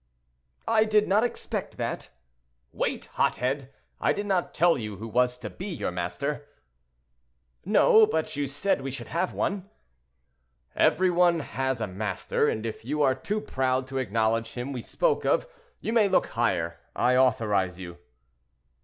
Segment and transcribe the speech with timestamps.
[0.67, 2.09] "I did not expect that."
[2.71, 3.71] "Wait, hot head!
[3.99, 6.47] I did not tell you who was to be your master."
[7.65, 9.69] "No; but you said we should have one."
[10.75, 14.81] "Every one has a master; and if you are too proud to acknowledge him we
[14.81, 15.45] spoke of,
[15.81, 17.99] you may look higher; I authorize you."